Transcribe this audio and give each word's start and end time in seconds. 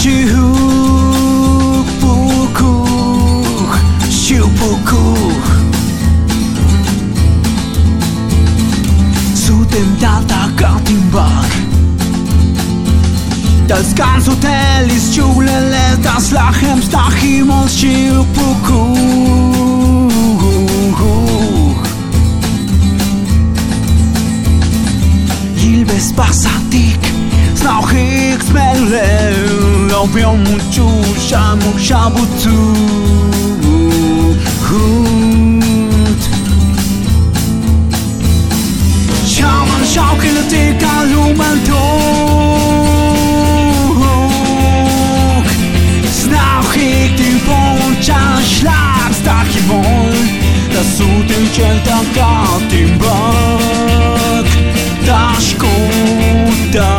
Щупукух, 0.00 0.38
щупукух 4.08 5.44
Zu 9.34 9.64
dem 9.64 9.98
Delta 9.98 10.48
Gartenberg 10.56 11.50
Das 13.66 13.92
ganze 13.96 14.30
Hotel 14.30 14.88
ist 14.96 15.16
Julele, 15.16 15.98
das 16.04 16.30
Lachem 16.30 16.80
Stachimol 16.80 17.68
Щupukuk 17.68 18.98
Il 25.56 25.84
bespasatik. 25.84 26.98
צלוחי 27.58 28.36
צמלם, 28.40 29.88
לא 29.88 30.06
ביום 30.12 30.44
מוצ'ו 30.44 31.02
שם 31.18 31.58
Gut. 34.68 36.22
Schau 39.32 39.60
mal, 39.70 39.84
schau, 39.92 40.14
keine 40.22 40.42
Tika, 40.52 40.94
Lumen, 41.12 41.58
Tog. 41.68 41.78
Snauch 46.20 46.74
ich 46.76 47.12
den 47.20 47.38
Wunsch, 47.46 48.08
ein 48.10 48.44
Schlafs, 48.54 49.20
da 49.24 49.38
gewohnt, 49.54 50.30
dass 50.74 50.90
du 50.98 51.08
den 51.30 51.44
Schelter 51.54 52.02
gab, 52.14 52.60
den 52.70 52.90
Bock. 52.98 54.48
Taschkutter. 55.06 56.98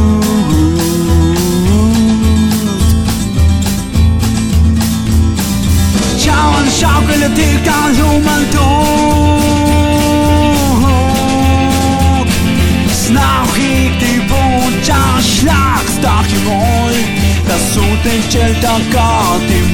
te-ai 18.03 18.21
cel 18.29 18.53
de-a 18.59 19.70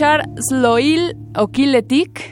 escuchar 0.00 0.30
Sloil 0.48 1.14
Okiletik 1.36 2.22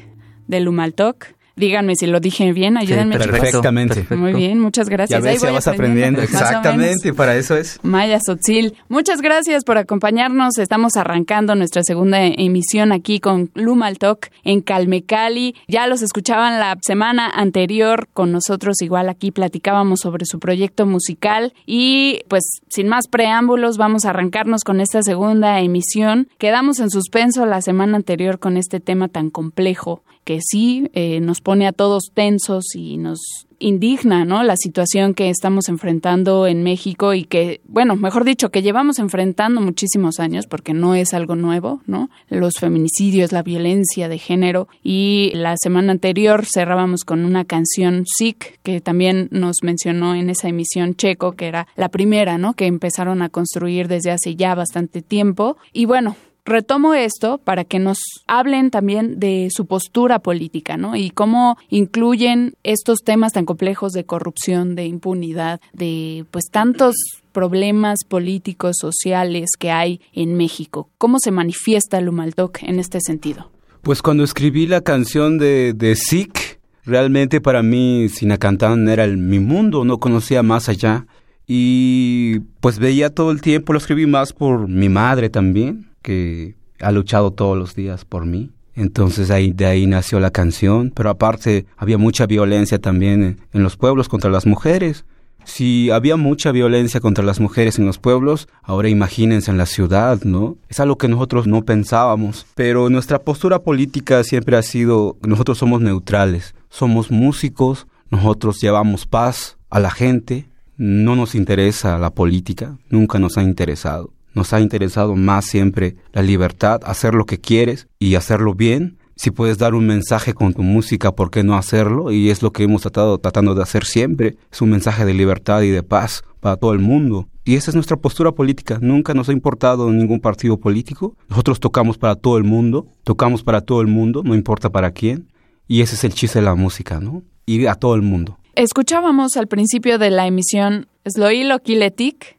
de 0.47 0.61
Lumaltok 0.61 1.35
Díganme 1.59 1.97
si 1.97 2.07
lo 2.07 2.21
dije 2.21 2.53
bien, 2.53 2.77
ayúdenme. 2.77 3.19
perfectamente. 3.19 4.07
Muy 4.15 4.33
bien, 4.33 4.61
muchas 4.61 4.89
gracias. 4.89 5.23
Ya 5.23 5.31
ves, 5.31 5.43
ya 5.43 5.51
vas 5.51 5.67
aprendiendo. 5.67 6.23
Exactamente, 6.23 7.13
para 7.13 7.35
eso 7.37 7.57
es. 7.57 7.81
Maya 7.83 8.21
Sotzil, 8.25 8.75
muchas 8.89 9.21
gracias 9.21 9.65
por 9.65 9.77
acompañarnos. 9.77 10.59
Estamos 10.59 10.97
arrancando 10.97 11.57
nuestra 11.57 11.83
segunda 11.83 12.25
emisión 12.25 12.93
aquí 12.93 13.19
con 13.19 13.51
Lumal 13.55 13.99
Talk 13.99 14.31
en 14.45 14.61
Calmecali. 14.61 15.57
Ya 15.67 15.89
los 15.89 16.03
escuchaban 16.03 16.61
la 16.61 16.79
semana 16.81 17.29
anterior 17.29 18.09
con 18.13 18.31
nosotros, 18.31 18.81
igual 18.81 19.09
aquí 19.09 19.33
platicábamos 19.33 20.01
sobre 20.01 20.27
su 20.27 20.39
proyecto 20.39 20.87
musical 20.87 21.53
y 21.67 22.21
pues 22.29 22.45
sin 22.69 22.89
más 22.89 23.09
preámbulos 23.09 23.79
vamos 23.79 24.05
a 24.05 24.11
arrancarnos 24.11 24.63
con 24.63 24.81
esta 24.81 25.03
segunda 25.03 25.61
emisión. 25.61 26.29
Quedamos 26.39 26.79
en 26.79 26.91
suspenso 26.91 27.47
la 27.47 27.63
semana 27.63 27.97
anterior 27.97 28.39
con 28.39 28.57
este 28.57 28.79
tema 28.79 29.09
tan 29.09 29.31
complejo 29.31 30.03
que 30.29 30.41
sí 30.43 30.91
eh, 30.93 31.21
nos 31.21 31.41
pone 31.49 31.67
a 31.67 31.73
todos 31.73 32.11
tensos 32.13 32.75
y 32.75 32.99
nos 32.99 33.21
indigna, 33.59 34.27
¿no? 34.27 34.43
La 34.43 34.55
situación 34.59 35.15
que 35.15 35.31
estamos 35.31 35.71
enfrentando 35.71 36.47
en 36.47 36.63
México 36.63 37.15
y 37.15 37.25
que, 37.25 37.63
bueno, 37.65 37.97
mejor 37.97 38.25
dicho, 38.25 38.51
que 38.51 38.61
llevamos 38.61 38.99
enfrentando 38.99 39.63
muchísimos 39.63 40.21
años 40.21 40.47
porque 40.47 40.75
no 40.75 40.95
es 40.95 41.15
algo 41.15 41.37
nuevo, 41.37 41.81
¿no? 41.87 42.11
Los 42.29 42.57
feminicidios, 42.61 43.33
la 43.33 43.43
violencia 43.43 44.11
de 44.11 44.19
género 44.19 44.69
y 44.83 45.33
la 45.37 45.55
semana 45.57 45.93
anterior 45.93 46.45
cerrábamos 46.45 47.05
con 47.05 47.25
una 47.25 47.47
canción 47.47 48.05
Sick 48.07 48.61
que 48.63 48.83
también 48.83 49.29
nos 49.31 49.63
mencionó 49.63 50.15
en 50.15 50.29
esa 50.29 50.49
emisión 50.49 50.97
Checo, 50.97 51.33
que 51.33 51.47
era 51.47 51.67
la 51.77 51.89
primera, 51.89 52.37
¿no? 52.37 52.53
Que 52.53 52.67
empezaron 52.67 53.23
a 53.23 53.31
construir 53.31 53.89
desde 53.89 54.11
hace 54.11 54.37
ya 54.37 54.55
bastante 54.55 55.01
tiempo 55.01 55.57
y 55.73 55.87
bueno, 55.87 56.15
Retomo 56.49 56.95
esto 56.95 57.37
para 57.45 57.65
que 57.65 57.79
nos 57.79 57.99
hablen 58.27 58.71
también 58.71 59.21
de 59.21 59.49
su 59.51 59.67
postura 59.67 60.21
política, 60.21 60.79
¿no? 60.79 60.97
Y 60.97 61.11
cómo 61.11 61.59
incluyen 61.69 62.55
estos 62.63 63.01
temas 63.05 63.35
tan 63.35 63.45
complejos 63.45 63.93
de 63.93 64.05
corrupción, 64.05 64.75
de 64.75 64.87
impunidad, 64.87 65.61
de 65.75 66.25
pues 66.31 66.47
tantos 66.51 66.95
problemas 67.33 67.99
políticos, 68.09 68.77
sociales 68.81 69.51
que 69.59 69.71
hay 69.71 70.01
en 70.15 70.39
México. 70.39 70.89
¿Cómo 70.97 71.19
se 71.19 71.33
manifiesta 71.33 72.01
Lumaltoc 72.01 72.63
en 72.63 72.79
este 72.79 73.01
sentido? 73.03 73.51
Pues 73.83 74.01
cuando 74.01 74.25
escribí 74.25 74.67
la 74.67 74.81
canción 74.81 75.37
de, 75.37 75.75
de 75.75 75.97
Sick, 75.97 76.61
realmente 76.87 77.43
para 77.43 77.63
mí 77.63 78.09
Sinacantán 78.09 78.89
era 78.89 79.05
el, 79.05 79.19
mi 79.19 79.39
mundo, 79.39 79.85
no 79.85 79.99
conocía 79.99 80.43
más 80.43 80.71
allá. 80.71 81.07
Y 81.47 82.39
pues 82.61 82.79
veía 82.79 83.11
todo 83.11 83.33
el 83.33 83.43
tiempo, 83.43 83.75
lo 83.75 83.79
escribí 83.79 84.07
más 84.07 84.33
por 84.33 84.67
mi 84.67 84.89
madre 84.89 85.29
también 85.29 85.89
que 86.09 86.55
ha 86.81 86.91
luchado 86.91 87.33
todos 87.33 87.59
los 87.59 87.75
días 87.75 88.07
por 88.07 88.25
mí. 88.25 88.51
Entonces 88.75 89.31
ahí, 89.31 89.53
de 89.53 89.67
ahí 89.67 89.87
nació 89.87 90.21
la 90.21 90.31
canción, 90.31 90.91
pero 90.97 91.11
aparte 91.11 91.67
había 91.77 91.99
mucha 91.99 92.25
violencia 92.25 92.79
también 92.79 93.41
en, 93.53 93.63
los 93.63 93.77
pueblos 93.77 94.09
contra 94.09 94.31
las 94.31 94.47
mujeres. 94.47 95.05
Si 95.45 95.91
había 95.91 96.17
mucha 96.17 96.51
violencia 96.51 97.01
contra 97.01 97.23
las 97.23 97.41
mujeres 97.41 97.79
en 97.79 97.85
los 97.85 97.99
pueblos, 97.99 98.49
ahora 98.63 98.89
imagínense 98.89 99.51
en 99.51 99.59
la 99.59 99.67
ciudad, 99.67 100.23
¿no? 100.23 100.57
Es 100.71 100.81
algo 100.81 100.97
que 100.97 101.09
nosotros 101.09 101.47
no 101.47 101.63
pensábamos, 101.67 102.47
pero 102.55 102.89
nuestra 102.89 103.19
postura 103.19 103.59
política 103.59 104.25
siempre 104.25 104.57
ha 104.57 104.63
sido, 104.63 105.19
nosotros 105.21 105.59
somos 105.59 105.83
neutrales, 105.83 106.55
somos 106.71 107.11
músicos, 107.11 107.87
nosotros 108.11 108.63
llevamos 108.63 109.05
paz 109.05 109.59
a 109.69 109.79
la 109.79 109.91
gente, 109.91 110.49
no 110.79 111.17
nos 111.17 111.35
interesa 111.35 111.99
la 111.99 112.15
política, 112.15 112.79
nunca 112.89 113.19
nos 113.19 113.37
ha 113.37 113.43
interesado. 113.43 114.11
Nos 114.35 114.53
ha 114.53 114.61
interesado 114.61 115.17
más 115.17 115.47
siempre 115.47 115.97
la 116.13 116.23
libertad, 116.23 116.81
hacer 116.85 117.15
lo 117.15 117.27
que 117.27 117.39
quieres 117.39 117.89
y 117.99 118.15
hacerlo 118.15 118.55
bien. 118.55 118.99
Si 119.17 119.33
puedes 119.33 119.59
dar 119.59 119.75
un 119.75 119.87
mensaje 119.87 120.33
con 120.33 120.55
tu 120.55 120.63
música, 120.63 121.13
¿por 121.13 121.31
qué 121.31 121.43
no 121.43 121.57
hacerlo? 121.57 122.13
Y 122.13 122.31
es 122.31 122.41
lo 122.41 122.53
que 122.53 122.63
hemos 122.63 122.83
tratado 122.83 123.19
tratando 123.19 123.55
de 123.55 123.63
hacer 123.63 123.85
siempre. 123.85 124.37
Es 124.53 124.63
un 124.63 124.71
mensaje 124.71 125.05
de 125.05 125.13
libertad 125.13 125.63
y 125.63 125.71
de 125.71 125.83
paz 125.83 126.23
para 126.39 126.57
todo 126.57 126.73
el 126.73 126.79
mundo. 126.79 127.29
Y 127.45 127.57
esa 127.57 127.71
es 127.71 127.75
nuestra 127.75 127.97
postura 127.97 128.33
política. 128.33 128.79
Nunca 128.81 129.15
nos 129.15 129.29
ha 129.29 129.33
importado 129.33 129.91
ningún 129.91 130.21
partido 130.21 130.59
político. 130.59 131.17
Nosotros 131.29 131.59
tocamos 131.59 131.99
para 131.99 132.15
todo 132.15 132.39
el 132.39 132.45
mundo, 132.45 132.87
tocamos 133.05 133.43
para 133.43 133.61
todo 133.63 133.81
el 133.81 133.89
mundo, 133.89 134.23
no 134.23 134.35
importa 134.35 134.71
para 134.71 134.93
quién. 134.93 135.29
Y 135.67 135.81
ese 135.81 135.97
es 135.97 136.05
el 136.05 136.15
chiste 136.15 136.39
de 136.39 136.45
la 136.45 136.55
música, 136.55 137.01
¿no? 137.01 137.23
Ir 137.47 137.69
a 137.69 137.75
todo 137.75 137.95
el 137.95 138.03
mundo. 138.03 138.39
Escuchábamos 138.55 139.37
al 139.37 139.47
principio 139.47 139.99
de 139.99 140.11
la 140.11 140.27
emisión 140.27 140.87
Sloilo 141.05 141.59
Kiletik, 141.61 142.39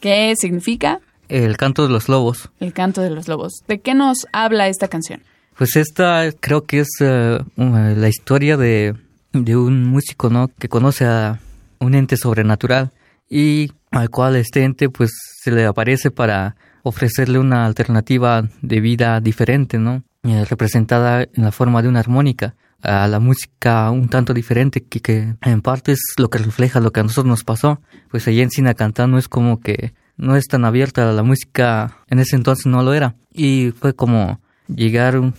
¿qué 0.00 0.34
significa 0.36 1.00
el 1.28 1.56
canto 1.56 1.86
de 1.86 1.92
los 1.92 2.08
lobos. 2.08 2.50
El 2.60 2.72
canto 2.72 3.02
de 3.02 3.10
los 3.10 3.28
lobos. 3.28 3.62
¿De 3.68 3.80
qué 3.80 3.94
nos 3.94 4.26
habla 4.32 4.68
esta 4.68 4.88
canción? 4.88 5.22
Pues 5.56 5.76
esta 5.76 6.30
creo 6.38 6.64
que 6.64 6.80
es 6.80 6.88
eh, 7.00 7.38
la 7.56 8.08
historia 8.08 8.56
de, 8.56 8.94
de, 9.32 9.56
un 9.56 9.84
músico, 9.84 10.28
¿no? 10.28 10.48
Que 10.58 10.68
conoce 10.68 11.06
a 11.06 11.40
un 11.78 11.94
ente 11.94 12.16
sobrenatural 12.16 12.92
y 13.28 13.72
al 13.90 14.10
cual 14.10 14.36
este 14.36 14.64
ente 14.64 14.88
pues 14.88 15.10
se 15.42 15.50
le 15.50 15.64
aparece 15.64 16.10
para 16.10 16.56
ofrecerle 16.82 17.38
una 17.38 17.64
alternativa 17.64 18.48
de 18.60 18.80
vida 18.80 19.20
diferente, 19.20 19.78
¿no? 19.78 20.04
Eh, 20.24 20.44
representada 20.44 21.22
en 21.22 21.44
la 21.44 21.52
forma 21.52 21.82
de 21.82 21.88
una 21.88 22.00
armónica 22.00 22.54
a 22.82 23.08
la 23.08 23.20
música 23.20 23.90
un 23.90 24.08
tanto 24.08 24.34
diferente 24.34 24.82
que, 24.84 25.00
que 25.00 25.34
en 25.42 25.62
parte 25.62 25.92
es 25.92 26.00
lo 26.18 26.28
que 26.30 26.38
refleja 26.38 26.80
lo 26.80 26.92
que 26.92 27.00
a 27.00 27.02
nosotros 27.02 27.26
nos 27.26 27.44
pasó. 27.44 27.80
Pues 28.10 28.26
allí 28.28 28.42
en 28.42 28.50
Sinacantán 28.50 29.10
no 29.10 29.18
es 29.18 29.28
como 29.28 29.60
que 29.60 29.94
no 30.16 30.36
es 30.36 30.46
tan 30.46 30.64
abierta 30.64 31.12
la 31.12 31.22
música, 31.22 31.98
en 32.08 32.18
ese 32.18 32.36
entonces 32.36 32.66
no 32.66 32.82
lo 32.82 32.94
era. 32.94 33.14
Y 33.32 33.72
fue 33.78 33.94
como 33.94 34.40
llegar 34.68 35.16
a 35.16 35.32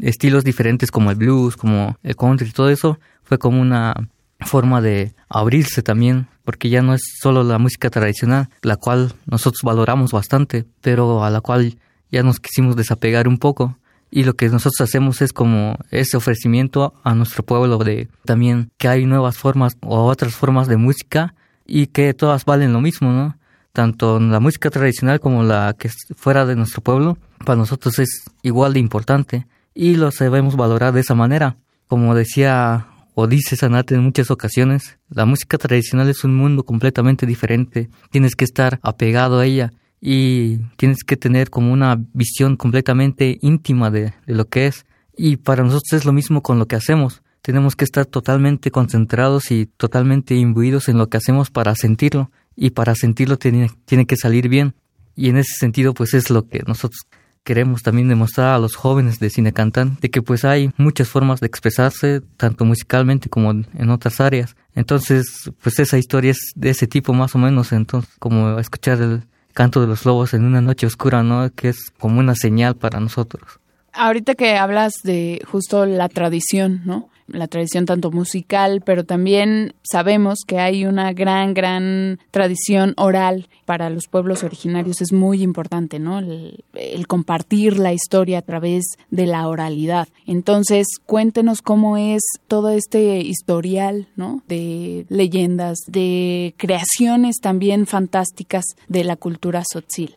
estilos 0.00 0.44
diferentes 0.44 0.90
como 0.90 1.10
el 1.10 1.16
blues, 1.16 1.56
como 1.56 1.96
el 2.02 2.16
country, 2.16 2.50
todo 2.50 2.70
eso 2.70 2.98
fue 3.22 3.38
como 3.38 3.60
una 3.60 3.94
forma 4.40 4.80
de 4.80 5.14
abrirse 5.28 5.82
también, 5.82 6.26
porque 6.44 6.68
ya 6.68 6.82
no 6.82 6.94
es 6.94 7.02
solo 7.20 7.44
la 7.44 7.58
música 7.58 7.90
tradicional, 7.90 8.48
la 8.62 8.76
cual 8.76 9.14
nosotros 9.26 9.60
valoramos 9.62 10.12
bastante, 10.12 10.66
pero 10.80 11.24
a 11.24 11.30
la 11.30 11.40
cual 11.40 11.78
ya 12.10 12.22
nos 12.22 12.40
quisimos 12.40 12.76
desapegar 12.76 13.28
un 13.28 13.38
poco. 13.38 13.78
Y 14.10 14.24
lo 14.24 14.34
que 14.34 14.48
nosotros 14.48 14.80
hacemos 14.82 15.22
es 15.22 15.32
como 15.32 15.78
ese 15.90 16.18
ofrecimiento 16.18 16.92
a 17.02 17.14
nuestro 17.14 17.44
pueblo 17.44 17.78
de 17.78 18.08
también 18.26 18.70
que 18.76 18.88
hay 18.88 19.06
nuevas 19.06 19.38
formas 19.38 19.78
o 19.80 20.04
otras 20.04 20.34
formas 20.34 20.68
de 20.68 20.76
música 20.76 21.34
y 21.66 21.86
que 21.86 22.12
todas 22.12 22.44
valen 22.44 22.74
lo 22.74 22.82
mismo, 22.82 23.10
¿no? 23.10 23.38
Tanto 23.72 24.20
la 24.20 24.40
música 24.40 24.70
tradicional 24.70 25.20
como 25.20 25.42
la 25.42 25.74
que 25.78 25.90
fuera 26.14 26.46
de 26.46 26.56
nuestro 26.56 26.82
pueblo, 26.82 27.18
para 27.44 27.56
nosotros 27.56 27.98
es 27.98 28.24
igual 28.42 28.74
de 28.74 28.80
importante 28.80 29.46
y 29.74 29.96
lo 29.96 30.10
sabemos 30.10 30.56
valorar 30.56 30.92
de 30.92 31.00
esa 31.00 31.14
manera. 31.14 31.56
Como 31.86 32.14
decía 32.14 32.86
o 33.14 33.26
dice 33.26 33.56
Sanate 33.56 33.94
en 33.94 34.02
muchas 34.02 34.30
ocasiones, 34.30 34.98
la 35.10 35.26
música 35.26 35.58
tradicional 35.58 36.08
es 36.08 36.24
un 36.24 36.34
mundo 36.34 36.64
completamente 36.64 37.26
diferente, 37.26 37.90
tienes 38.10 38.34
que 38.34 38.44
estar 38.44 38.78
apegado 38.82 39.40
a 39.40 39.46
ella 39.46 39.72
y 40.00 40.58
tienes 40.76 41.04
que 41.04 41.16
tener 41.16 41.50
como 41.50 41.72
una 41.72 41.98
visión 42.12 42.56
completamente 42.56 43.38
íntima 43.40 43.90
de, 43.90 44.14
de 44.26 44.34
lo 44.34 44.46
que 44.46 44.66
es. 44.66 44.84
Y 45.16 45.36
para 45.36 45.62
nosotros 45.62 45.92
es 45.92 46.04
lo 46.04 46.12
mismo 46.12 46.42
con 46.42 46.58
lo 46.58 46.66
que 46.66 46.76
hacemos. 46.76 47.22
Tenemos 47.42 47.76
que 47.76 47.84
estar 47.84 48.06
totalmente 48.06 48.70
concentrados 48.70 49.50
y 49.50 49.66
totalmente 49.66 50.34
imbuidos 50.34 50.88
en 50.88 50.98
lo 50.98 51.08
que 51.08 51.18
hacemos 51.18 51.50
para 51.50 51.74
sentirlo 51.74 52.30
y 52.56 52.70
para 52.70 52.94
sentirlo 52.94 53.38
tiene, 53.38 53.70
tiene 53.84 54.06
que 54.06 54.16
salir 54.16 54.48
bien. 54.48 54.74
Y 55.14 55.28
en 55.28 55.36
ese 55.36 55.54
sentido, 55.58 55.94
pues 55.94 56.14
es 56.14 56.30
lo 56.30 56.48
que 56.48 56.62
nosotros 56.66 57.06
queremos 57.44 57.82
también 57.82 58.08
demostrar 58.08 58.54
a 58.54 58.58
los 58.58 58.76
jóvenes 58.76 59.18
de 59.18 59.30
cine 59.30 59.52
cantan 59.52 59.98
de 60.00 60.10
que 60.10 60.22
pues 60.22 60.44
hay 60.44 60.70
muchas 60.76 61.08
formas 61.08 61.40
de 61.40 61.48
expresarse, 61.48 62.20
tanto 62.36 62.64
musicalmente 62.64 63.28
como 63.28 63.50
en 63.50 63.90
otras 63.90 64.20
áreas. 64.20 64.56
Entonces, 64.74 65.50
pues 65.60 65.78
esa 65.78 65.98
historia 65.98 66.30
es 66.30 66.52
de 66.54 66.70
ese 66.70 66.86
tipo 66.86 67.12
más 67.12 67.34
o 67.34 67.38
menos, 67.38 67.72
entonces 67.72 68.10
como 68.18 68.58
escuchar 68.58 69.00
el 69.00 69.22
canto 69.52 69.80
de 69.80 69.86
los 69.86 70.04
lobos 70.04 70.34
en 70.34 70.44
una 70.44 70.60
noche 70.60 70.86
oscura, 70.86 71.22
¿no? 71.22 71.50
Que 71.54 71.70
es 71.70 71.90
como 71.98 72.20
una 72.20 72.34
señal 72.34 72.76
para 72.76 73.00
nosotros. 73.00 73.60
Ahorita 73.92 74.34
que 74.34 74.56
hablas 74.56 74.94
de 75.04 75.42
justo 75.46 75.84
la 75.84 76.08
tradición, 76.08 76.80
¿no? 76.86 77.10
La 77.32 77.48
tradición 77.48 77.86
tanto 77.86 78.10
musical, 78.10 78.82
pero 78.84 79.04
también 79.04 79.74
sabemos 79.82 80.40
que 80.46 80.58
hay 80.58 80.84
una 80.84 81.12
gran, 81.12 81.54
gran 81.54 82.18
tradición 82.30 82.94
oral 82.96 83.48
para 83.64 83.90
los 83.90 84.06
pueblos 84.06 84.44
originarios. 84.44 85.00
Es 85.00 85.12
muy 85.12 85.42
importante, 85.42 85.98
¿no? 85.98 86.18
El, 86.18 86.64
compartir 87.06 87.78
la 87.78 87.92
historia 87.92 88.38
a 88.38 88.42
través 88.42 88.84
de 89.10 89.26
la 89.26 89.48
oralidad. 89.48 90.08
Entonces, 90.26 90.86
cuéntenos 91.04 91.62
cómo 91.62 91.96
es 91.96 92.22
todo 92.48 92.70
este 92.70 93.18
historial, 93.18 94.08
¿no? 94.16 94.42
De 94.48 95.04
leyendas, 95.08 95.78
de 95.86 96.54
creaciones 96.56 97.36
también 97.40 97.86
fantásticas 97.86 98.64
de 98.88 99.04
la 99.04 99.16
cultura 99.16 99.62
sotzil. 99.70 100.16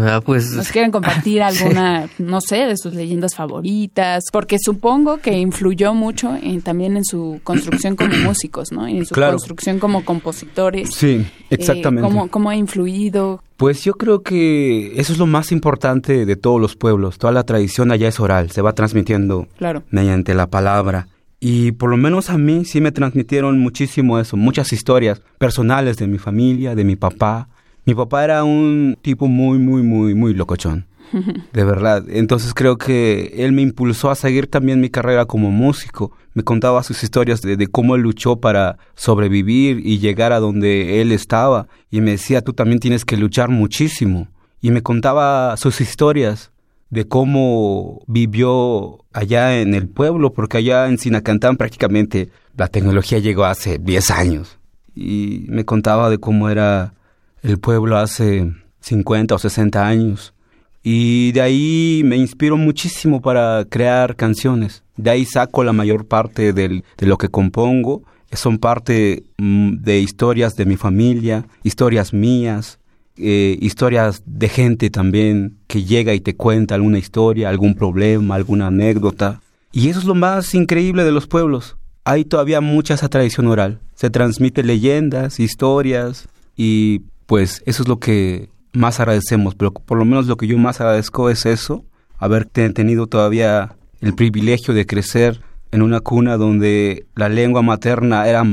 Ah, 0.00 0.20
pues 0.24 0.52
nos 0.52 0.68
quieren 0.68 0.90
compartir 0.90 1.42
alguna, 1.42 2.08
no 2.18 2.40
sé, 2.40 2.66
de 2.66 2.76
sus 2.76 2.94
leyendas 2.94 3.34
favoritas, 3.34 4.24
porque 4.32 4.56
supongo 4.58 5.18
que 5.18 5.38
influyó 5.38 5.94
mucho 5.94 6.34
en, 6.40 6.62
también 6.62 6.96
en 6.96 7.04
su 7.04 7.40
construcción 7.44 7.96
como 7.96 8.16
músicos, 8.24 8.72
¿no? 8.72 8.86
En 8.86 9.04
su 9.04 9.14
construcción 9.14 9.78
como 9.78 10.04
compositores. 10.04 10.94
Sí, 10.94 11.26
exactamente. 11.50 12.08
¿cómo, 12.08 12.28
¿Cómo 12.28 12.50
ha 12.50 12.56
influido? 12.56 13.42
Pues 13.56 13.84
yo 13.84 13.94
creo 13.94 14.22
que 14.22 14.92
eso 15.00 15.12
es 15.12 15.18
lo 15.18 15.26
más 15.26 15.52
importante 15.52 16.26
de 16.26 16.36
todos 16.36 16.60
los 16.60 16.74
pueblos. 16.74 17.18
Toda 17.18 17.32
la 17.32 17.44
tradición 17.44 17.92
allá 17.92 18.08
es 18.08 18.18
oral, 18.18 18.50
se 18.50 18.62
va 18.62 18.72
transmitiendo 18.72 19.46
claro. 19.56 19.84
mediante 19.90 20.34
la 20.34 20.48
palabra. 20.48 21.08
Y 21.38 21.72
por 21.72 21.90
lo 21.90 21.96
menos 21.96 22.30
a 22.30 22.38
mí 22.38 22.64
sí 22.64 22.80
me 22.80 22.92
transmitieron 22.92 23.58
muchísimo 23.58 24.20
eso, 24.20 24.36
muchas 24.36 24.72
historias 24.72 25.22
personales 25.38 25.96
de 25.96 26.06
mi 26.06 26.18
familia, 26.18 26.76
de 26.76 26.84
mi 26.84 26.94
papá. 26.94 27.48
Mi 27.84 27.94
papá 27.94 28.24
era 28.24 28.44
un 28.44 28.96
tipo 29.02 29.26
muy, 29.26 29.58
muy, 29.58 29.82
muy, 29.82 30.14
muy 30.14 30.34
locochón. 30.34 30.86
De 31.52 31.64
verdad. 31.64 32.04
Entonces 32.08 32.54
creo 32.54 32.78
que 32.78 33.34
él 33.36 33.52
me 33.52 33.62
impulsó 33.62 34.10
a 34.10 34.14
seguir 34.14 34.46
también 34.46 34.80
mi 34.80 34.88
carrera 34.88 35.26
como 35.26 35.50
músico. 35.50 36.12
Me 36.34 36.42
contaba 36.42 36.82
sus 36.82 37.02
historias 37.02 37.42
de, 37.42 37.56
de, 37.56 37.66
cómo 37.66 37.96
él 37.96 38.02
luchó 38.02 38.36
para 38.36 38.78
sobrevivir 38.94 39.80
y 39.84 39.98
llegar 39.98 40.32
a 40.32 40.40
donde 40.40 41.00
él 41.00 41.12
estaba. 41.12 41.68
Y 41.90 42.00
me 42.00 42.12
decía, 42.12 42.40
tú 42.40 42.52
también 42.52 42.80
tienes 42.80 43.04
que 43.04 43.16
luchar 43.16 43.50
muchísimo. 43.50 44.28
Y 44.60 44.70
me 44.70 44.82
contaba 44.82 45.56
sus 45.56 45.80
historias 45.80 46.52
de 46.88 47.08
cómo 47.08 48.02
vivió 48.06 49.04
allá 49.12 49.60
en 49.60 49.74
el 49.74 49.88
pueblo, 49.88 50.32
porque 50.32 50.58
allá 50.58 50.86
en 50.88 50.98
Sinacantán 50.98 51.56
prácticamente 51.56 52.28
la 52.56 52.68
tecnología 52.68 53.18
llegó 53.18 53.44
hace 53.44 53.78
10 53.78 54.10
años. 54.10 54.58
Y 54.94 55.46
me 55.48 55.64
contaba 55.64 56.10
de 56.10 56.18
cómo 56.18 56.48
era 56.50 56.94
el 57.42 57.58
pueblo 57.58 57.96
hace 57.98 58.52
50 58.80 59.34
o 59.34 59.38
60 59.38 59.86
años. 59.86 60.34
Y 60.82 61.32
de 61.32 61.40
ahí 61.40 62.02
me 62.04 62.16
inspiro 62.16 62.56
muchísimo 62.56 63.20
para 63.20 63.64
crear 63.68 64.16
canciones. 64.16 64.82
De 64.96 65.10
ahí 65.10 65.24
saco 65.24 65.62
la 65.62 65.72
mayor 65.72 66.06
parte 66.06 66.52
de 66.52 66.82
lo 66.98 67.18
que 67.18 67.28
compongo. 67.28 68.02
Son 68.32 68.58
parte 68.58 69.24
mm, 69.38 69.76
de 69.82 70.00
historias 70.00 70.56
de 70.56 70.64
mi 70.64 70.76
familia, 70.76 71.44
historias 71.62 72.12
mías, 72.12 72.78
eh, 73.16 73.58
historias 73.60 74.22
de 74.24 74.48
gente 74.48 74.88
también 74.88 75.58
que 75.66 75.84
llega 75.84 76.14
y 76.14 76.20
te 76.20 76.34
cuenta 76.34 76.74
alguna 76.74 76.98
historia, 76.98 77.50
algún 77.50 77.74
problema, 77.74 78.34
alguna 78.34 78.68
anécdota. 78.68 79.40
Y 79.70 79.88
eso 79.88 80.00
es 80.00 80.06
lo 80.06 80.14
más 80.14 80.54
increíble 80.54 81.04
de 81.04 81.12
los 81.12 81.26
pueblos. 81.26 81.76
Hay 82.04 82.24
todavía 82.24 82.60
mucha 82.60 82.94
esa 82.94 83.08
tradición 83.08 83.46
oral. 83.46 83.80
Se 83.94 84.10
transmite 84.10 84.62
leyendas, 84.62 85.38
historias 85.38 86.28
y 86.56 87.02
pues 87.32 87.62
eso 87.64 87.82
es 87.82 87.88
lo 87.88 87.98
que 87.98 88.50
más 88.74 89.00
agradecemos. 89.00 89.54
Pero 89.54 89.72
por 89.72 89.96
lo 89.96 90.04
menos 90.04 90.26
lo 90.26 90.36
que 90.36 90.46
yo 90.46 90.58
más 90.58 90.82
agradezco 90.82 91.30
es 91.30 91.46
eso, 91.46 91.82
haber 92.18 92.44
tenido 92.44 93.06
todavía 93.06 93.74
el 94.02 94.14
privilegio 94.14 94.74
de 94.74 94.84
crecer 94.84 95.40
en 95.70 95.80
una 95.80 96.00
cuna 96.00 96.36
donde 96.36 97.06
la 97.14 97.30
lengua 97.30 97.62
materna 97.62 98.28
era 98.28 98.44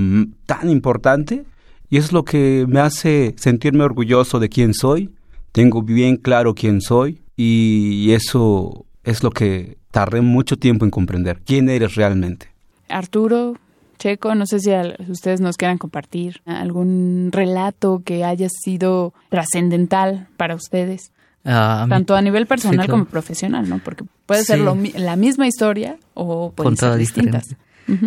tan 0.45 0.69
importante 0.69 1.43
y 1.89 1.97
es 1.97 2.13
lo 2.13 2.23
que 2.23 2.63
me 2.69 2.79
hace 2.79 3.35
sentirme 3.37 3.83
orgulloso 3.83 4.39
de 4.39 4.47
quién 4.47 4.73
soy. 4.73 5.13
Tengo 5.51 5.83
bien 5.83 6.15
claro 6.15 6.55
quién 6.55 6.79
soy 6.79 7.19
y 7.35 8.11
eso 8.13 8.85
es 9.03 9.23
lo 9.23 9.31
que 9.31 9.77
tardé 9.91 10.21
mucho 10.21 10.55
tiempo 10.55 10.85
en 10.85 10.91
comprender. 10.91 11.41
¿Quién 11.45 11.67
eres 11.67 11.95
realmente? 11.95 12.47
Arturo, 12.87 13.55
Checo, 13.99 14.33
no 14.33 14.45
sé 14.45 14.59
si 14.59 14.71
ustedes 15.09 15.41
nos 15.41 15.57
quieran 15.57 15.77
compartir 15.77 16.41
algún 16.45 17.29
relato 17.31 18.01
que 18.03 18.23
haya 18.23 18.47
sido 18.49 19.13
trascendental 19.29 20.27
para 20.37 20.55
ustedes. 20.55 21.11
Ah, 21.45 21.85
tanto 21.89 22.15
a 22.15 22.21
nivel 22.21 22.47
personal 22.47 22.87
como 22.87 23.05
profesional, 23.05 23.69
¿no? 23.69 23.79
Porque 23.79 24.05
puede 24.25 24.43
ser 24.43 24.59
la 24.59 25.15
misma 25.15 25.47
historia 25.47 25.97
o 26.13 26.51
pueden 26.51 26.77
ser 26.77 26.95
distintas. 26.95 27.55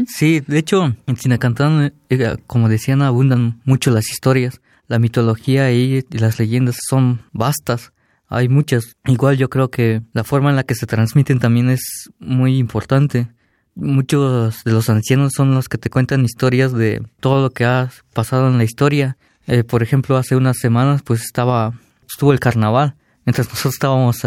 Sí, 0.06 0.40
de 0.40 0.58
hecho, 0.58 0.94
en 1.06 1.16
Sinacantán, 1.16 1.92
eh, 2.08 2.36
como 2.46 2.68
decían, 2.68 3.02
abundan 3.02 3.60
mucho 3.64 3.90
las 3.90 4.10
historias. 4.10 4.60
La 4.86 4.98
mitología 4.98 5.72
y 5.72 6.04
las 6.10 6.38
leyendas 6.38 6.76
son 6.88 7.22
vastas. 7.32 7.92
Hay 8.28 8.48
muchas. 8.48 8.96
Igual 9.06 9.36
yo 9.36 9.50
creo 9.50 9.70
que 9.70 10.02
la 10.12 10.24
forma 10.24 10.50
en 10.50 10.56
la 10.56 10.62
que 10.62 10.74
se 10.74 10.86
transmiten 10.86 11.38
también 11.38 11.68
es 11.68 12.10
muy 12.18 12.58
importante. 12.58 13.28
Muchos 13.74 14.64
de 14.64 14.72
los 14.72 14.90
ancianos 14.90 15.32
son 15.34 15.54
los 15.54 15.68
que 15.68 15.78
te 15.78 15.90
cuentan 15.90 16.24
historias 16.24 16.72
de 16.72 17.02
todo 17.20 17.42
lo 17.42 17.50
que 17.50 17.64
ha 17.64 17.90
pasado 18.12 18.48
en 18.48 18.58
la 18.58 18.64
historia. 18.64 19.16
Eh, 19.46 19.64
por 19.64 19.82
ejemplo, 19.82 20.16
hace 20.16 20.36
unas 20.36 20.58
semanas 20.58 21.02
pues 21.02 21.22
estaba 21.22 21.72
estuvo 22.06 22.32
el 22.32 22.40
carnaval. 22.40 22.96
Mientras 23.24 23.48
nosotros 23.50 23.74
estábamos 23.74 24.18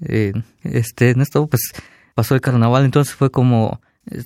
eh, 0.00 0.32
este, 0.62 1.10
en 1.10 1.20
esto, 1.20 1.46
pues 1.46 1.72
pasó 2.14 2.34
el 2.34 2.40
carnaval. 2.40 2.84
Entonces 2.84 3.14
fue 3.14 3.30
como 3.30 3.80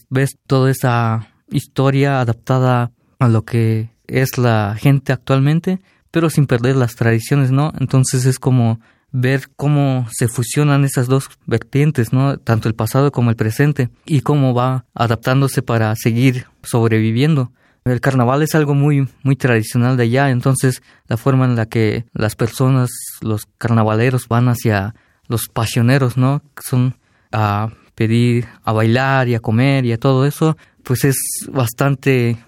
ves 0.08 0.36
toda 0.46 0.70
esa 0.70 1.28
historia 1.48 2.20
adaptada 2.20 2.92
a 3.18 3.28
lo 3.28 3.44
que 3.44 3.90
es 4.06 4.38
la 4.38 4.76
gente 4.78 5.12
actualmente, 5.12 5.80
pero 6.10 6.30
sin 6.30 6.46
perder 6.46 6.76
las 6.76 6.94
tradiciones, 6.96 7.50
¿no? 7.50 7.72
Entonces 7.78 8.24
es 8.26 8.38
como 8.38 8.80
ver 9.12 9.48
cómo 9.56 10.06
se 10.12 10.28
fusionan 10.28 10.84
esas 10.84 11.06
dos 11.06 11.28
vertientes, 11.46 12.12
¿no? 12.12 12.38
Tanto 12.38 12.68
el 12.68 12.74
pasado 12.74 13.12
como 13.12 13.30
el 13.30 13.36
presente 13.36 13.90
y 14.06 14.20
cómo 14.20 14.54
va 14.54 14.84
adaptándose 14.94 15.62
para 15.62 15.94
seguir 15.96 16.46
sobreviviendo. 16.62 17.52
El 17.84 18.00
carnaval 18.00 18.42
es 18.42 18.54
algo 18.54 18.74
muy 18.74 19.08
muy 19.22 19.36
tradicional 19.36 19.96
de 19.96 20.04
allá, 20.04 20.30
entonces 20.30 20.82
la 21.08 21.16
forma 21.16 21.46
en 21.46 21.56
la 21.56 21.66
que 21.66 22.04
las 22.12 22.36
personas, 22.36 22.90
los 23.20 23.46
carnavaleros 23.58 24.28
van 24.28 24.48
hacia 24.48 24.94
los 25.28 25.48
pasioneros, 25.48 26.16
¿no? 26.16 26.42
Son 26.62 26.96
a 27.32 27.70
pedir 27.94 28.46
a 28.64 28.72
bailar 28.72 29.28
y 29.28 29.34
a 29.34 29.40
comer 29.40 29.86
y 29.86 29.92
a 29.92 29.98
todo 29.98 30.26
eso, 30.26 30.56
pues 30.82 31.04
es 31.04 31.16
bastante... 31.52 32.38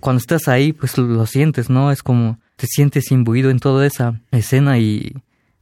Cuando 0.00 0.18
estás 0.18 0.48
ahí, 0.48 0.72
pues 0.72 0.98
lo 0.98 1.26
sientes, 1.26 1.70
¿no? 1.70 1.92
Es 1.92 2.02
como 2.02 2.40
te 2.56 2.66
sientes 2.66 3.12
imbuido 3.12 3.50
en 3.50 3.60
toda 3.60 3.86
esa 3.86 4.20
escena 4.32 4.78
y, 4.78 5.14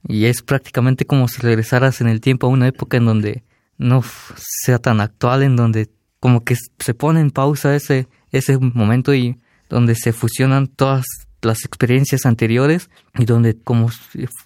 y 0.07 0.27
es 0.27 0.43
prácticamente 0.43 1.05
como 1.05 1.29
si 1.29 1.41
regresaras 1.41 2.01
en 2.01 2.09
el 2.09 2.21
tiempo 2.21 2.47
a 2.47 2.51
una 2.51 2.69
época 2.69 2.97
en 2.97 3.07
donde 3.07 3.45
no 3.79 4.03
sea 4.37 4.79
tan 4.79 5.01
actual, 5.01 5.43
en 5.43 5.57
donde 5.57 5.89
como 6.21 6.45
que 6.45 6.57
se 6.79 6.95
pone 6.95 7.21
en 7.21 7.31
pausa 7.31 7.75
ese, 7.75 8.09
ese 8.31 8.59
momento 8.59 9.15
y 9.15 9.39
donde 9.69 9.95
se 9.95 10.13
fusionan 10.13 10.67
todas 10.67 11.05
las 11.43 11.65
experiencias 11.65 12.27
anteriores 12.27 12.91
y 13.19 13.25
donde 13.25 13.57
como 13.57 13.89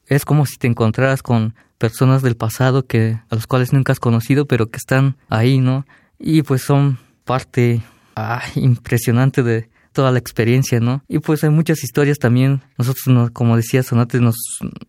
es 0.07 0.25
como 0.25 0.47
si 0.47 0.57
te 0.57 0.69
encontraras 0.69 1.23
con 1.23 1.55
personas 1.79 2.23
del 2.23 2.37
pasado 2.37 2.87
que 2.87 3.21
a 3.29 3.35
los 3.35 3.49
cuales 3.49 3.73
nunca 3.73 3.93
has 3.93 3.99
conocido 3.99 4.47
pero 4.47 4.71
que 4.71 4.77
están 4.77 5.17
ahí 5.29 5.59
no 5.59 5.87
y 6.21 6.43
pues 6.43 6.63
son 6.63 6.99
parte 7.25 7.83
ah, 8.15 8.43
impresionante 8.55 9.43
de 9.43 9.69
toda 9.95 10.13
la 10.13 10.19
experiencia 10.19 10.81
no 10.81 11.03
y 11.09 11.21
pues 11.21 11.43
hay 11.45 11.51
muchas 11.51 11.83
historias 11.83 12.19
también. 12.19 12.61
Nosotros 12.77 13.31
como 13.33 13.57
decías 13.57 13.91
antes 13.93 14.21
nos 14.21 14.37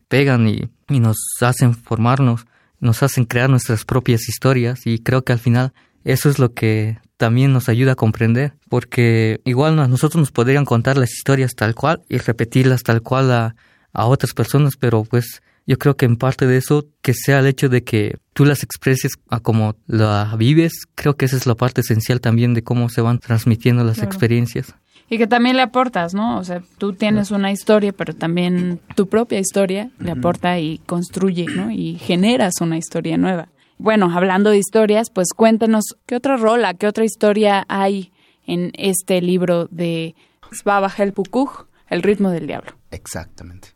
pegan 0.09 0.49
y, 0.49 0.69
y 0.89 0.99
nos 0.99 1.17
hacen 1.39 1.73
formarnos 1.73 2.45
nos 2.79 3.03
hacen 3.03 3.25
crear 3.25 3.49
nuestras 3.49 3.85
propias 3.85 4.29
historias. 4.29 4.85
Y 4.85 4.99
creo 4.99 5.23
que 5.23 5.33
al 5.33 5.39
final 5.39 5.73
eso 6.03 6.29
es 6.29 6.39
lo 6.39 6.53
que 6.53 6.99
también 7.17 7.53
nos 7.53 7.69
ayuda 7.69 7.93
a 7.93 7.95
comprender, 7.95 8.53
porque 8.69 9.41
igual 9.45 9.79
a 9.79 9.87
nosotros 9.87 10.19
nos 10.19 10.31
podrían 10.31 10.65
contar 10.65 10.97
las 10.97 11.13
historias 11.13 11.55
tal 11.55 11.73
cual 11.75 12.03
y 12.09 12.17
repetirlas 12.17 12.83
tal 12.83 13.01
cual 13.01 13.31
a, 13.31 13.55
a 13.93 14.05
otras 14.05 14.33
personas, 14.33 14.75
pero 14.77 15.03
pues 15.03 15.41
yo 15.65 15.77
creo 15.77 15.95
que 15.95 16.05
en 16.05 16.17
parte 16.17 16.45
de 16.45 16.57
eso, 16.57 16.85
que 17.01 17.13
sea 17.13 17.39
el 17.39 17.47
hecho 17.47 17.69
de 17.69 17.83
que 17.83 18.17
tú 18.33 18.45
las 18.45 18.63
expreses 18.63 19.13
a 19.29 19.39
como 19.39 19.77
la 19.87 20.35
vives, 20.37 20.73
creo 20.93 21.15
que 21.15 21.25
esa 21.25 21.37
es 21.37 21.47
la 21.47 21.55
parte 21.55 21.81
esencial 21.81 22.21
también 22.21 22.53
de 22.53 22.63
cómo 22.63 22.89
se 22.89 23.01
van 23.01 23.19
transmitiendo 23.19 23.83
las 23.83 24.03
experiencias. 24.03 24.75
Y 25.09 25.17
que 25.17 25.27
también 25.27 25.55
le 25.55 25.61
aportas, 25.61 26.13
¿no? 26.13 26.39
O 26.39 26.43
sea, 26.43 26.63
tú 26.77 26.93
tienes 26.93 27.29
una 27.29 27.51
historia, 27.51 27.93
pero 27.93 28.15
también 28.15 28.79
tu 28.95 29.07
propia 29.07 29.39
historia 29.39 29.91
le 29.99 30.11
aporta 30.11 30.59
y 30.59 30.79
construye, 30.79 31.45
¿no? 31.45 31.69
Y 31.69 31.99
generas 31.99 32.53
una 32.59 32.77
historia 32.77 33.17
nueva. 33.17 33.49
Bueno, 33.77 34.09
hablando 34.11 34.49
de 34.49 34.57
historias, 34.57 35.09
pues 35.09 35.27
cuéntanos 35.35 35.95
qué 36.05 36.15
otra 36.15 36.37
rola, 36.37 36.73
qué 36.73 36.87
otra 36.87 37.05
historia 37.05 37.65
hay 37.67 38.11
en 38.47 38.71
este 38.75 39.21
libro 39.21 39.67
de 39.69 40.15
Svava 40.51 40.89
Helpukuj, 40.89 41.65
El 41.89 42.01
ritmo 42.01 42.31
del 42.31 42.47
diablo. 42.47 42.71
Exactamente. 42.91 43.69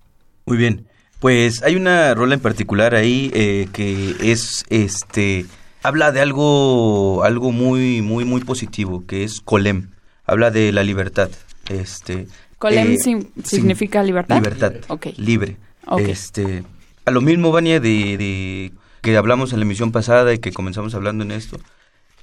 Muy 0.46 0.58
bien. 0.58 0.88
Pues 1.20 1.62
hay 1.64 1.76
una 1.76 2.14
rola 2.16 2.34
en 2.34 2.40
particular 2.40 2.96
ahí 2.96 3.30
eh, 3.34 3.68
que 3.74 4.16
es 4.22 4.66
este 4.70 5.46
habla 5.84 6.12
de 6.12 6.22
algo 6.22 7.24
algo 7.24 7.52
muy 7.52 8.02
muy 8.02 8.24
muy 8.24 8.42
positivo 8.42 9.06
que 9.06 9.26
es 9.26 9.42
Colem. 9.42 9.92
Habla 10.30 10.52
de 10.52 10.72
la 10.72 10.84
libertad. 10.84 11.30
Este 11.70 12.28
Colem 12.58 12.94
eh, 12.94 13.24
significa 13.44 14.04
libertad. 14.04 14.36
Libertad. 14.36 14.74
Libre. 15.18 15.58
Este 15.98 16.64
a 17.06 17.12
lo 17.12 17.22
mismo 17.22 17.52
Vania 17.52 17.80
de 17.80 18.72
que 19.02 19.18
hablamos 19.18 19.52
en 19.52 19.60
la 19.60 19.66
emisión 19.66 19.92
pasada 19.92 20.32
y 20.34 20.38
que 20.38 20.52
comenzamos 20.52 20.94
hablando 20.94 21.24
en 21.24 21.32
esto, 21.32 21.60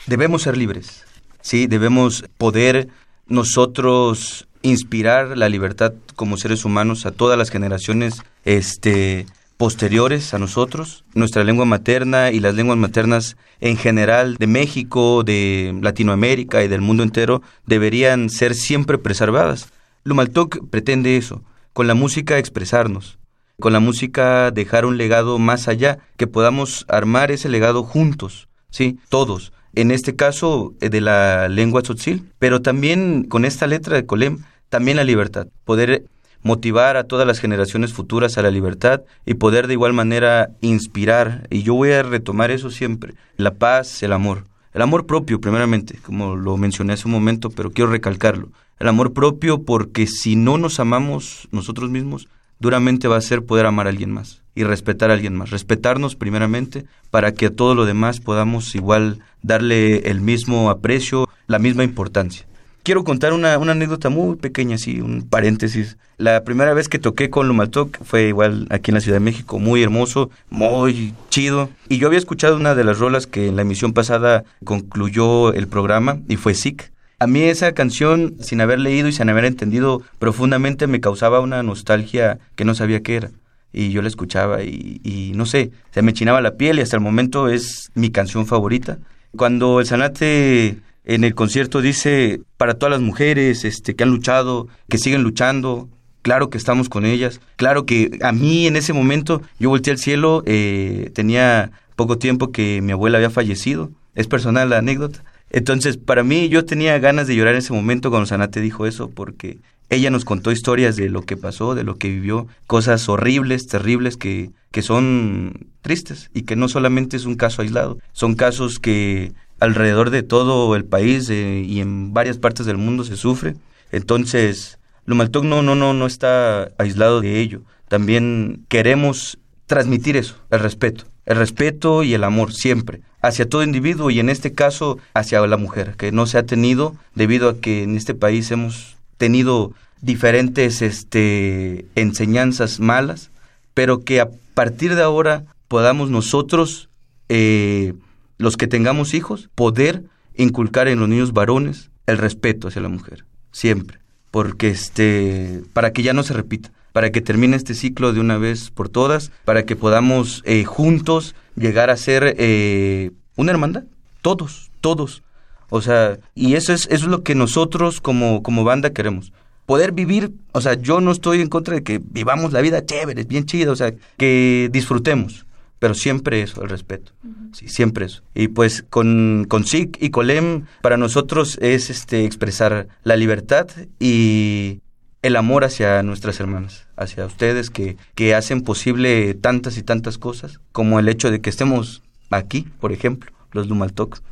debemos 0.07 0.43
ser 0.43 0.57
libres, 0.57 1.05
¿sí? 1.41 1.67
Debemos 1.67 2.25
poder 2.39 2.89
nosotros 3.27 4.47
inspirar 4.63 5.37
la 5.37 5.49
libertad 5.49 5.93
como 6.15 6.37
seres 6.37 6.65
humanos 6.65 7.07
a 7.07 7.11
todas 7.11 7.37
las 7.37 7.51
generaciones 7.51 8.23
este, 8.45 9.27
posteriores 9.57 10.35
a 10.35 10.39
nosotros, 10.39 11.05
nuestra 11.15 11.45
lengua 11.45 11.65
materna 11.65 12.31
y 12.31 12.41
las 12.41 12.55
lenguas 12.55 12.79
maternas 12.79 13.37
en 13.61 13.77
general 13.77 14.37
de 14.37 14.47
México, 14.47 15.23
de 15.25 15.79
Latinoamérica 15.81 16.63
y 16.63 16.69
del 16.69 16.83
mundo 16.83 17.03
entero 17.03 17.43
deberían 17.65 18.29
ser 18.29 18.55
siempre 18.55 18.99
preservadas. 18.99 19.73
Lumaltoc 20.05 20.69
pretende 20.69 21.17
eso, 21.17 21.43
con 21.73 21.87
la 21.87 21.95
música 21.95 22.39
expresarnos, 22.39 23.19
con 23.59 23.73
la 23.73 23.81
música 23.81 24.51
dejar 24.51 24.85
un 24.85 24.99
legado 24.99 25.39
más 25.39 25.69
allá, 25.69 25.99
que 26.17 26.27
podamos 26.27 26.85
armar 26.89 27.31
ese 27.31 27.49
legado 27.49 27.83
juntos, 27.83 28.49
¿sí? 28.71 28.99
Todos. 29.09 29.53
En 29.75 29.91
este 29.91 30.17
caso, 30.17 30.75
eh, 30.81 30.89
de 30.89 31.01
la 31.01 31.49
lengua 31.49 31.83
tzotzil, 31.83 32.31
pero 32.39 32.63
también 32.63 33.25
con 33.25 33.45
esta 33.45 33.67
letra 33.67 33.97
de 33.97 34.07
Colem, 34.07 34.39
también 34.69 34.97
la 34.97 35.05
libertad, 35.05 35.49
poder 35.65 36.05
motivar 36.47 36.97
a 36.97 37.05
todas 37.05 37.27
las 37.27 37.41
generaciones 37.41 37.93
futuras 37.93 38.39
a 38.39 38.43
la 38.43 38.53
libertad 38.53 39.03
y 39.27 39.35
poder 39.35 39.67
de 39.67 39.73
igual 39.73 39.93
manera 39.93 40.51
inspirar, 40.61 41.47
y 41.51 41.65
yo 41.65 41.75
voy 41.75 41.91
a 41.91 42.05
retomar 42.05 42.53
eso 42.53 42.71
siempre, 42.71 43.15
la 43.37 43.55
paz, 43.55 44.03
el 44.05 44.13
amor. 44.13 44.45
El 44.73 44.83
amor 44.83 45.07
propio, 45.07 45.41
primeramente, 45.41 45.99
como 46.03 46.37
lo 46.37 46.57
mencioné 46.57 46.93
hace 46.93 47.09
un 47.09 47.13
momento, 47.13 47.51
pero 47.51 47.73
quiero 47.73 47.91
recalcarlo. 47.91 48.51
El 48.79 48.89
amor 48.89 49.13
propio 49.13 49.65
porque 49.65 50.07
si 50.07 50.37
no 50.37 50.57
nos 50.57 50.79
amamos 50.79 51.49
nosotros 51.51 51.91
mismos, 51.91 52.29
duramente 52.61 53.09
va 53.09 53.17
a 53.17 53.23
ser 53.23 53.45
poder 53.45 53.67
amar 53.67 53.87
a 53.87 53.91
alguien 53.91 54.13
más 54.13 54.43
y 54.55 54.65
respetar 54.65 55.11
a 55.11 55.15
alguien 55.15 55.35
más. 55.35 55.51
Respetarnos 55.51 56.15
primeramente 56.15 56.85
para 57.11 57.33
que 57.33 57.47
a 57.47 57.55
todo 57.55 57.75
lo 57.75 57.87
demás 57.87 58.21
podamos 58.21 58.75
igual 58.75 59.19
darle 59.43 60.11
el 60.11 60.21
mismo 60.21 60.71
aprecio, 60.71 61.29
la 61.47 61.59
misma 61.59 61.85
importancia 61.85 62.47
quiero 62.87 63.03
contar 63.03 63.33
una, 63.33 63.55
anécdota 63.55 64.11
muy 64.11 64.37
pequeña, 64.37 64.77
así, 64.77 65.01
un 65.01 65.23
paréntesis. 65.23 65.97
La 66.19 66.45
primera 66.45 66.73
vez 66.73 66.89
que 66.89 67.01
toqué 67.01 67.31
con 67.31 67.49
Lumaltoc 67.49 67.99
fue 68.05 68.29
igual 68.29 68.69
aquí 68.71 68.93
en 68.93 68.95
la 68.95 69.01
Ciudad 69.01 69.17
de 69.17 69.25
México, 69.25 69.59
muy 69.59 69.83
hermoso, 69.83 70.31
muy 70.51 71.13
chido. 71.29 71.69
Y 71.89 71.99
yo 71.99 72.07
había 72.07 72.21
escuchado 72.21 72.55
una 72.55 72.77
de 72.77 72.85
las 72.85 73.01
rolas 73.01 73.27
que 73.27 73.49
en 73.49 73.57
la 73.57 73.63
emisión 73.63 73.93
pasada 73.93 74.45
concluyó 74.65 75.53
el 75.53 75.67
programa 75.67 76.19
y 76.29 76.37
fue 76.37 76.55
Sick. 76.55 76.93
A 77.19 77.27
mí 77.27 77.43
esa 77.43 77.73
canción, 77.73 78.37
sin 78.39 78.61
haber 78.61 78.79
leído 78.79 79.09
y 79.09 79.13
sin 79.13 79.29
haber 79.31 79.47
entendido 79.47 80.03
profundamente, 80.21 80.87
me 80.87 81.01
causaba 81.01 81.41
una 81.41 81.65
nostalgia 81.65 82.39
que 82.55 82.65
no 82.65 82.77
sabía 82.77 83.03
qué 83.03 83.17
era. 83.17 83.31
Y 83.73 83.91
yo 83.91 84.01
la 84.01 84.07
escuchaba 84.07 84.63
y, 84.63 85.01
y 85.03 85.33
no 85.35 85.45
sé, 85.45 85.73
se 85.91 86.03
me 86.03 86.13
chinaba 86.13 86.41
la 86.41 86.55
piel 86.55 86.79
y 86.79 86.83
hasta 86.83 86.97
el 86.97 87.03
momento 87.03 87.49
es 87.49 87.91
mi 87.95 88.11
canción 88.11 88.47
favorita. 88.47 88.99
Cuando 89.37 89.81
el 89.81 89.87
Sanate 89.87 90.79
en 91.07 91.25
el 91.25 91.35
concierto 91.35 91.81
dice 91.81 92.41
para 92.57 92.75
todas 92.75 92.91
las 92.91 93.01
mujeres 93.01 93.65
este, 93.65 93.95
que 93.95 94.05
han 94.05 94.11
luchado, 94.11 94.69
que 94.89 94.99
siguen 94.99 95.23
luchando, 95.23 95.89
claro 96.23 96.51
que 96.51 96.59
estamos 96.59 96.89
con 96.89 97.07
ellas, 97.07 97.41
claro 97.55 97.87
que 97.87 98.19
a 98.23 98.33
mí 98.33 98.67
en 98.67 98.77
ese 98.77 98.93
momento 98.93 99.41
yo 99.59 99.71
volteé 99.71 99.93
al 99.93 99.99
cielo, 99.99 100.43
eh, 100.47 101.11
tenía 101.15 101.71
poco 101.95 102.19
tiempo 102.19 102.51
que 102.51 102.83
mi 102.83 102.93
abuela 102.93 103.19
había 103.19 103.31
fallecido, 103.31 103.91
es 104.15 104.27
personal 104.27 104.69
la 104.69 104.79
anécdota. 104.79 105.23
Entonces, 105.51 105.97
para 105.97 106.25
mí 106.25 106.49
yo 106.49 106.65
tenía 106.65 106.99
ganas 106.99 107.29
de 107.29 107.37
llorar 107.37 107.55
en 107.55 107.61
ese 107.61 107.73
momento 107.73 108.11
cuando 108.11 108.27
Sanate 108.27 108.61
dijo 108.61 108.85
eso, 108.85 109.09
porque 109.09 109.59
ella 109.89 110.11
nos 110.11 110.25
contó 110.25 110.51
historias 110.51 110.97
de 110.97 111.09
lo 111.09 111.23
que 111.23 111.37
pasó, 111.37 111.77
de 111.77 111.85
lo 111.85 111.97
que 111.97 112.09
vivió, 112.09 112.49
cosas 112.67 113.09
horribles, 113.09 113.69
terribles, 113.69 114.17
que, 114.17 114.51
que 114.73 114.83
son 114.83 115.69
tristes 115.83 116.31
y 116.35 116.43
que 116.43 116.57
no 116.57 116.69
solamente 116.69 117.17
es 117.17 117.25
un 117.25 117.37
caso 117.37 117.63
aislado, 117.63 117.99
son 118.13 118.35
casos 118.35 118.81
que 118.81 119.33
alrededor 119.61 120.11
de 120.11 120.23
todo 120.23 120.75
el 120.77 120.85
país 120.85 121.29
eh, 121.31 121.63
y 121.67 121.81
en 121.81 122.13
varias 122.13 122.39
partes 122.39 122.67
del 122.67 122.77
mundo 122.77 123.05
se 123.05 123.17
sufre. 123.17 123.57
Entonces, 123.93 124.79
Lumaltoc 125.05 125.45
no, 125.45 125.63
no, 125.63 125.75
no, 125.75 125.95
no 125.95 126.07
está 126.07 126.71
aislado 126.79 127.21
de 127.21 127.41
ello. 127.41 127.63
También 127.89 128.65
queremos 128.69 129.39
transmitir 129.67 130.17
eso, 130.17 130.37
el 130.51 130.61
respeto, 130.61 131.05
el 131.25 131.37
respeto 131.37 132.03
y 132.03 132.15
el 132.15 132.25
amor 132.25 132.53
siempre 132.53 133.01
hacia 133.27 133.49
todo 133.49 133.63
individuo 133.63 134.11
y 134.11 134.21
en 134.21 134.29
este 134.29 134.53
caso 134.53 134.99
hacia 135.15 135.45
la 135.47 135.57
mujer, 135.57 135.95
que 135.97 136.13
no 136.13 136.27
se 136.27 136.39
ha 136.39 136.45
tenido 136.45 136.95
debido 137.15 137.49
a 137.49 137.59
que 137.61 137.83
en 137.83 137.97
este 137.97 138.15
país 138.15 138.51
hemos 138.51 138.97
tenido 139.17 139.73
diferentes 140.01 140.83
este, 140.83 141.87
enseñanzas 141.95 142.81
malas, 142.81 143.31
pero 143.75 144.05
que 144.05 144.21
a 144.21 144.29
partir 144.55 144.95
de 144.95 145.03
ahora 145.03 145.45
podamos 145.69 146.11
nosotros 146.11 146.89
eh, 147.29 147.95
los 148.39 148.57
que 148.57 148.67
tengamos 148.67 149.15
hijos, 149.15 149.49
poder 149.55 150.05
inculcar 150.35 150.89
en 150.89 151.01
los 151.01 151.09
niños 151.09 151.33
varones 151.33 151.91
el 152.07 152.19
respeto 152.19 152.69
hacia 152.69 152.83
la 152.83 152.89
mujer, 152.89 153.25
siempre, 153.51 153.99
porque 154.31 154.69
este, 154.69 155.63
para 155.73 155.93
que 155.93 156.03
ya 156.03 156.13
no 156.13 156.23
se 156.23 156.35
repita, 156.35 156.71
para 156.93 157.11
que 157.11 157.21
termine 157.21 157.57
este 157.57 157.75
ciclo 157.75 158.13
de 158.13 158.21
una 158.21 158.39
vez 158.39 158.71
por 158.71 158.89
todas, 158.89 159.31
para 159.45 159.65
que 159.65 159.77
podamos 159.77 160.43
eh, 160.45 160.65
juntos 160.65 161.35
llegar 161.57 161.91
a 161.91 161.97
ser 161.97 162.35
eh, 162.39 163.11
una 163.37 163.53
hermandad, 163.53 163.85
todos, 164.23 164.71
todos. 164.81 165.23
O 165.69 165.83
sea, 165.83 166.19
y 166.35 166.55
eso 166.55 166.73
es, 166.73 166.87
eso 166.87 167.05
es 167.07 167.11
lo 167.11 167.23
que 167.23 167.35
nosotros 167.35 168.01
como, 168.01 168.43
como 168.43 168.65
banda 168.65 168.91
queremos. 168.91 169.33
Poder 169.67 169.93
vivir, 169.93 170.33
o 170.53 170.61
sea, 170.61 170.75
yo 170.75 171.01
no 171.01 171.11
estoy 171.11 171.41
en 171.41 171.49
contra 171.49 171.75
de 171.75 171.83
que 171.83 172.01
vivamos 172.03 172.53
la 172.53 172.61
vida 172.61 172.85
chévere, 172.85 173.25
bien 173.25 173.47
chida, 173.47 173.73
o 173.73 173.77
sea, 173.77 173.93
que 174.17 174.69
disfrutemos, 174.71 175.46
pero 175.79 175.95
siempre 175.95 176.43
eso, 176.43 176.63
el 176.63 176.69
respeto. 176.69 177.13
Sí, 177.53 177.69
siempre 177.69 178.07
eso. 178.07 178.23
Y 178.35 178.49
pues 178.49 178.85
con, 178.89 179.47
con 179.49 179.65
SIC 179.65 179.99
y 180.01 180.11
Colem, 180.11 180.65
para 180.83 180.97
nosotros 180.97 181.59
es 181.61 181.91
este 181.91 182.25
expresar 182.25 182.89
la 183.03 183.17
libertad 183.17 183.69
y 183.99 184.81
el 185.23 185.37
amor 185.37 185.65
hacia 185.65 186.03
nuestras 186.03 186.39
hermanas, 186.41 186.87
hacia 186.97 187.27
ustedes 187.27 187.71
que, 187.71 187.97
que 188.15 188.35
hacen 188.35 188.63
posible 188.63 189.35
tantas 189.35 189.77
y 189.77 189.83
tantas 189.83 190.19
cosas, 190.19 190.61
como 190.73 190.99
el 190.99 191.09
hecho 191.09 191.31
de 191.31 191.41
que 191.41 191.51
estemos 191.51 192.03
aquí, 192.31 192.67
por 192.81 192.93
ejemplo, 192.93 193.33
los 193.53 193.69
Lumaltocs, 193.69 194.23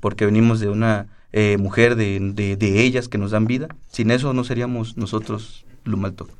porque 0.00 0.26
venimos 0.26 0.60
de 0.60 0.68
una 0.68 1.06
eh, 1.32 1.56
mujer 1.58 1.96
de, 1.96 2.18
de, 2.20 2.56
de, 2.56 2.82
ellas 2.82 3.08
que 3.08 3.18
nos 3.18 3.32
dan 3.32 3.46
vida. 3.46 3.68
Sin 3.90 4.10
eso 4.10 4.32
no 4.32 4.44
seríamos 4.44 4.96
nosotros 4.96 5.64
Lumaltoc. 5.84 6.30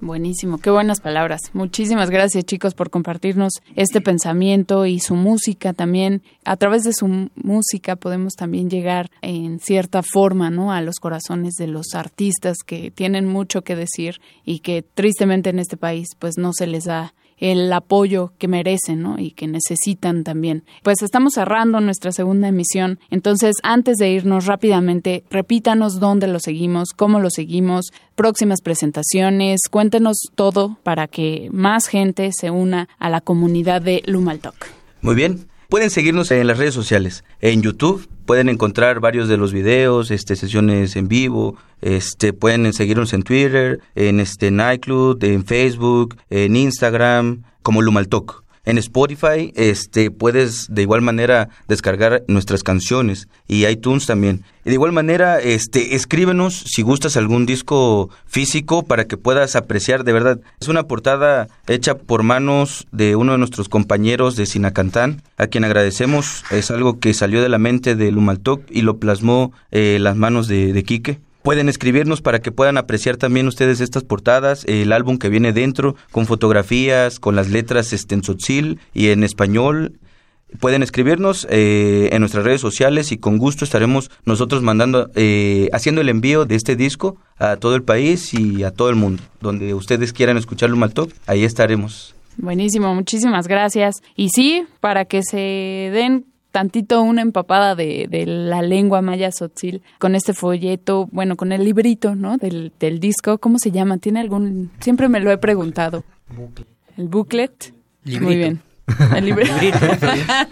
Buenísimo, 0.00 0.58
qué 0.58 0.70
buenas 0.70 1.00
palabras. 1.00 1.40
Muchísimas 1.52 2.10
gracias 2.10 2.44
chicos 2.44 2.74
por 2.74 2.90
compartirnos 2.90 3.52
este 3.76 4.00
pensamiento 4.00 4.86
y 4.86 4.98
su 4.98 5.14
música 5.14 5.72
también. 5.72 6.20
A 6.44 6.56
través 6.56 6.82
de 6.82 6.92
su 6.92 7.30
música 7.36 7.94
podemos 7.94 8.34
también 8.34 8.68
llegar 8.68 9.10
en 9.22 9.60
cierta 9.60 10.02
forma, 10.02 10.50
¿no? 10.50 10.72
A 10.72 10.80
los 10.80 10.96
corazones 10.96 11.54
de 11.54 11.68
los 11.68 11.94
artistas 11.94 12.58
que 12.66 12.90
tienen 12.90 13.28
mucho 13.28 13.62
que 13.62 13.76
decir 13.76 14.20
y 14.44 14.58
que 14.58 14.82
tristemente 14.82 15.50
en 15.50 15.60
este 15.60 15.76
país 15.76 16.08
pues 16.18 16.38
no 16.38 16.52
se 16.52 16.66
les 16.66 16.84
da 16.84 17.14
el 17.44 17.70
apoyo 17.74 18.32
que 18.38 18.48
merecen 18.48 19.02
¿no? 19.02 19.18
y 19.18 19.32
que 19.32 19.46
necesitan 19.46 20.24
también. 20.24 20.64
Pues 20.82 21.02
estamos 21.02 21.34
cerrando 21.34 21.78
nuestra 21.80 22.10
segunda 22.10 22.48
emisión, 22.48 22.98
entonces 23.10 23.56
antes 23.62 23.98
de 23.98 24.10
irnos 24.10 24.46
rápidamente, 24.46 25.24
repítanos 25.28 26.00
dónde 26.00 26.26
lo 26.26 26.40
seguimos, 26.40 26.94
cómo 26.96 27.20
lo 27.20 27.28
seguimos, 27.28 27.92
próximas 28.14 28.62
presentaciones, 28.62 29.60
cuéntenos 29.70 30.16
todo 30.34 30.78
para 30.82 31.06
que 31.06 31.50
más 31.52 31.86
gente 31.86 32.30
se 32.32 32.50
una 32.50 32.88
a 32.98 33.10
la 33.10 33.20
comunidad 33.20 33.82
de 33.82 34.02
Lumaltok. 34.06 34.54
Muy 35.02 35.14
bien, 35.14 35.46
Pueden 35.74 35.90
seguirnos 35.90 36.30
en 36.30 36.46
las 36.46 36.58
redes 36.58 36.72
sociales. 36.72 37.24
En 37.40 37.60
YouTube 37.60 38.08
pueden 38.26 38.48
encontrar 38.48 39.00
varios 39.00 39.28
de 39.28 39.36
los 39.36 39.52
videos, 39.52 40.12
este, 40.12 40.36
sesiones 40.36 40.94
en 40.94 41.08
vivo. 41.08 41.56
Este, 41.80 42.32
pueden 42.32 42.72
seguirnos 42.72 43.12
en 43.12 43.24
Twitter, 43.24 43.80
en 43.96 44.20
este 44.20 44.52
Nightclub, 44.52 45.18
en 45.24 45.44
Facebook, 45.44 46.16
en 46.30 46.54
Instagram, 46.54 47.42
como 47.62 47.82
Lumaltok. 47.82 48.43
En 48.64 48.78
Spotify 48.78 49.52
este, 49.56 50.10
puedes 50.10 50.66
de 50.70 50.82
igual 50.82 51.02
manera 51.02 51.50
descargar 51.68 52.22
nuestras 52.28 52.62
canciones 52.62 53.28
y 53.46 53.66
iTunes 53.66 54.06
también. 54.06 54.44
De 54.64 54.72
igual 54.72 54.92
manera, 54.92 55.38
este, 55.40 55.94
escríbenos 55.94 56.64
si 56.66 56.80
gustas 56.80 57.18
algún 57.18 57.44
disco 57.44 58.08
físico 58.24 58.82
para 58.82 59.04
que 59.04 59.18
puedas 59.18 59.56
apreciar 59.56 60.04
de 60.04 60.14
verdad. 60.14 60.40
Es 60.60 60.68
una 60.68 60.84
portada 60.84 61.48
hecha 61.66 61.96
por 61.98 62.22
manos 62.22 62.86
de 62.90 63.16
uno 63.16 63.32
de 63.32 63.38
nuestros 63.38 63.68
compañeros 63.68 64.36
de 64.36 64.46
Sinacantán, 64.46 65.22
a 65.36 65.46
quien 65.48 65.64
agradecemos. 65.64 66.44
Es 66.50 66.70
algo 66.70 66.98
que 66.98 67.12
salió 67.12 67.42
de 67.42 67.50
la 67.50 67.58
mente 67.58 67.94
de 67.94 68.10
Lumaltok 68.10 68.62
y 68.70 68.80
lo 68.80 68.96
plasmó 68.96 69.52
eh, 69.70 69.98
las 70.00 70.16
manos 70.16 70.48
de, 70.48 70.72
de 70.72 70.82
Quique. 70.84 71.18
Pueden 71.44 71.68
escribirnos 71.68 72.22
para 72.22 72.40
que 72.40 72.52
puedan 72.52 72.78
apreciar 72.78 73.18
también 73.18 73.46
ustedes 73.46 73.82
estas 73.82 74.02
portadas, 74.02 74.64
el 74.64 74.92
álbum 74.92 75.18
que 75.18 75.28
viene 75.28 75.52
dentro, 75.52 75.94
con 76.10 76.24
fotografías, 76.24 77.20
con 77.20 77.36
las 77.36 77.50
letras 77.50 77.92
este, 77.92 78.14
en 78.14 78.22
tzotzil 78.22 78.80
y 78.94 79.08
en 79.08 79.22
español. 79.22 79.98
Pueden 80.58 80.82
escribirnos 80.82 81.46
eh, 81.50 82.08
en 82.12 82.20
nuestras 82.20 82.46
redes 82.46 82.62
sociales 82.62 83.12
y 83.12 83.18
con 83.18 83.36
gusto 83.36 83.66
estaremos 83.66 84.10
nosotros 84.24 84.62
mandando, 84.62 85.10
eh, 85.16 85.68
haciendo 85.74 86.00
el 86.00 86.08
envío 86.08 86.46
de 86.46 86.54
este 86.54 86.76
disco 86.76 87.18
a 87.36 87.56
todo 87.56 87.76
el 87.76 87.82
país 87.82 88.32
y 88.32 88.64
a 88.64 88.70
todo 88.70 88.88
el 88.88 88.96
mundo. 88.96 89.22
Donde 89.42 89.74
ustedes 89.74 90.14
quieran 90.14 90.38
escucharlo 90.38 90.78
mal 90.78 90.94
top, 90.94 91.12
ahí 91.26 91.44
estaremos. 91.44 92.14
Buenísimo, 92.38 92.94
muchísimas 92.94 93.48
gracias. 93.48 93.96
Y 94.16 94.30
sí, 94.30 94.64
para 94.80 95.04
que 95.04 95.20
se 95.22 95.36
den 95.92 96.24
tantito 96.54 97.02
una 97.02 97.20
empapada 97.20 97.74
de, 97.74 98.06
de 98.08 98.26
la 98.26 98.62
lengua 98.62 99.02
maya 99.02 99.32
sotzil 99.32 99.82
con 99.98 100.14
este 100.14 100.32
folleto, 100.34 101.08
bueno, 101.10 101.34
con 101.34 101.50
el 101.50 101.64
librito, 101.64 102.14
¿no? 102.14 102.36
Del, 102.36 102.70
del 102.78 103.00
disco, 103.00 103.38
¿cómo 103.38 103.58
se 103.58 103.72
llama? 103.72 103.98
¿Tiene 103.98 104.20
algún...? 104.20 104.70
Siempre 104.78 105.08
me 105.08 105.18
lo 105.18 105.32
he 105.32 105.36
preguntado. 105.36 106.04
el 106.96 107.08
booklet. 107.08 107.74
Librito. 108.04 108.24
Muy 108.24 108.36
bien. 108.36 108.60
El 109.16 109.24
librito. 109.24 109.50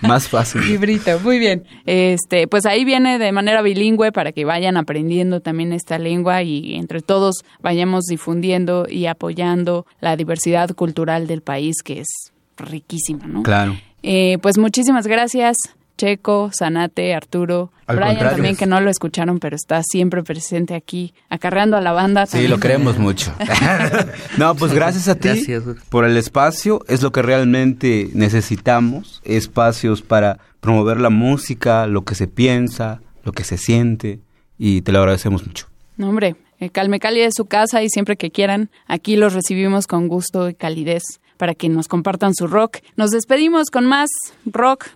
Más 0.00 0.26
fácil. 0.26 0.62
Librito, 0.66 1.20
muy 1.20 1.38
bien. 1.38 1.64
Este, 1.84 2.48
pues 2.48 2.66
ahí 2.66 2.84
viene 2.84 3.18
de 3.18 3.30
manera 3.30 3.62
bilingüe 3.62 4.10
para 4.10 4.32
que 4.32 4.44
vayan 4.44 4.78
aprendiendo 4.78 5.40
también 5.40 5.72
esta 5.72 5.98
lengua 5.98 6.42
y 6.42 6.74
entre 6.74 7.02
todos 7.02 7.44
vayamos 7.60 8.06
difundiendo 8.06 8.86
y 8.88 9.04
apoyando 9.06 9.86
la 10.00 10.16
diversidad 10.16 10.70
cultural 10.70 11.26
del 11.26 11.42
país 11.42 11.76
que 11.84 12.00
es 12.00 12.32
riquísima, 12.56 13.26
¿no? 13.26 13.42
Claro. 13.42 13.76
Eh, 14.02 14.38
pues 14.40 14.58
muchísimas 14.58 15.06
gracias. 15.06 15.56
Checo, 16.02 16.50
Sanate, 16.52 17.14
Arturo, 17.14 17.70
Al 17.86 17.94
Brian 17.94 18.10
contrario. 18.14 18.34
también 18.36 18.56
que 18.56 18.66
no 18.66 18.80
lo 18.80 18.90
escucharon, 18.90 19.38
pero 19.38 19.54
está 19.54 19.84
siempre 19.84 20.24
presente 20.24 20.74
aquí, 20.74 21.14
acarreando 21.28 21.76
a 21.76 21.80
la 21.80 21.92
banda. 21.92 22.26
Sí, 22.26 22.32
también. 22.32 22.50
lo 22.50 22.58
queremos 22.58 22.98
mucho. 22.98 23.32
no, 24.36 24.56
pues 24.56 24.72
gracias 24.72 25.06
a 25.06 25.14
ti 25.14 25.28
Gracias. 25.28 25.62
por 25.90 26.04
el 26.04 26.16
espacio. 26.16 26.80
Es 26.88 27.02
lo 27.02 27.12
que 27.12 27.22
realmente 27.22 28.10
necesitamos. 28.14 29.20
Espacios 29.24 30.02
para 30.02 30.40
promover 30.58 30.98
la 30.98 31.10
música, 31.10 31.86
lo 31.86 32.02
que 32.02 32.16
se 32.16 32.26
piensa, 32.26 33.00
lo 33.22 33.30
que 33.30 33.44
se 33.44 33.56
siente. 33.56 34.18
Y 34.58 34.82
te 34.82 34.90
lo 34.90 34.98
agradecemos 34.98 35.46
mucho. 35.46 35.68
No, 35.98 36.08
hombre, 36.08 36.34
eh, 36.58 36.70
Calme 36.70 36.98
Cali 36.98 37.20
es 37.20 37.34
su 37.36 37.44
casa 37.44 37.80
y 37.84 37.88
siempre 37.88 38.16
que 38.16 38.32
quieran, 38.32 38.70
aquí 38.88 39.14
los 39.14 39.34
recibimos 39.34 39.86
con 39.86 40.08
gusto 40.08 40.48
y 40.48 40.54
calidez 40.54 41.04
para 41.36 41.54
que 41.54 41.68
nos 41.68 41.86
compartan 41.86 42.34
su 42.34 42.48
rock. 42.48 42.78
Nos 42.96 43.10
despedimos 43.10 43.70
con 43.70 43.86
más 43.86 44.08
rock. 44.44 44.86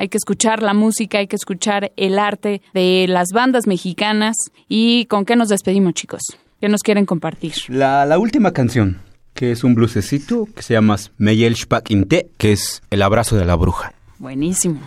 Hay 0.00 0.08
que 0.08 0.16
escuchar 0.16 0.62
la 0.62 0.72
música, 0.72 1.18
hay 1.18 1.26
que 1.26 1.36
escuchar 1.36 1.92
el 1.96 2.18
arte 2.18 2.62
de 2.72 3.04
las 3.06 3.32
bandas 3.34 3.66
mexicanas. 3.66 4.34
¿Y 4.66 5.04
con 5.04 5.26
qué 5.26 5.36
nos 5.36 5.50
despedimos, 5.50 5.92
chicos? 5.92 6.22
¿Qué 6.58 6.70
nos 6.70 6.80
quieren 6.80 7.04
compartir? 7.04 7.52
La, 7.68 8.06
la 8.06 8.18
última 8.18 8.52
canción, 8.54 9.02
que 9.34 9.50
es 9.50 9.62
un 9.62 9.74
blusecito 9.74 10.48
que 10.56 10.62
se 10.62 10.72
llama 10.72 10.96
Meyel 11.18 11.54
Spakinte, 11.54 12.30
que 12.38 12.52
es 12.52 12.80
El 12.88 13.02
abrazo 13.02 13.36
de 13.36 13.44
la 13.44 13.56
bruja. 13.56 13.92
Buenísimo. 14.18 14.80